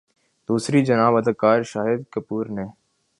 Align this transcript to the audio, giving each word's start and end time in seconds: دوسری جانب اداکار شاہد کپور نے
دوسری 0.49 0.79
جانب 0.85 1.15
اداکار 1.17 1.59
شاہد 1.71 2.01
کپور 2.13 2.45
نے 2.55 2.65